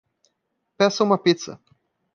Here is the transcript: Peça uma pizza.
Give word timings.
Peça 0.77 1.03
uma 1.03 1.15
pizza. 1.19 1.59